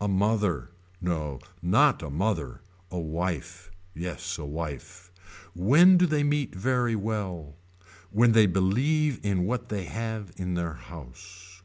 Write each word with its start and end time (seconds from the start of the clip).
A 0.00 0.08
mother. 0.08 0.72
No 1.00 1.38
not 1.62 2.02
a 2.02 2.10
mother 2.10 2.60
A 2.90 2.98
wife. 2.98 3.70
Yes 3.94 4.36
a 4.36 4.44
wife. 4.44 5.12
When 5.54 5.96
do 5.96 6.06
they 6.06 6.24
meet 6.24 6.56
very 6.56 6.96
well. 6.96 7.54
When 8.10 8.32
they 8.32 8.46
believe 8.46 9.24
in 9.24 9.44
what 9.46 9.68
they 9.68 9.84
have 9.84 10.32
in 10.36 10.54
their 10.54 10.74
house. 10.74 11.62